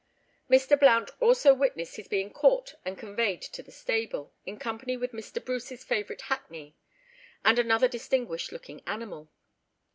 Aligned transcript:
Mr. 0.49 0.79
Blount 0.79 1.11
also 1.19 1.53
witnessed 1.53 1.95
his 1.97 2.07
being 2.07 2.33
caught 2.33 2.73
and 2.83 2.97
conveyed 2.97 3.39
to 3.43 3.61
the 3.61 3.71
stable, 3.71 4.33
in 4.47 4.57
company 4.57 4.97
with 4.97 5.11
Mr. 5.11 5.45
Bruce's 5.45 5.83
favourite 5.83 6.21
hackney, 6.21 6.75
and 7.45 7.59
another 7.59 7.87
distinguished 7.87 8.51
looking 8.51 8.81
animal. 8.87 9.29